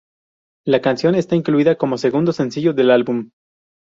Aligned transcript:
La 0.65 0.81
canción 0.81 1.13
esta 1.13 1.35
incluida 1.35 1.75
como 1.75 1.99
segundo 1.99 2.33
sencillo 2.33 2.73
del 2.73 2.89
álbum. 2.89 3.29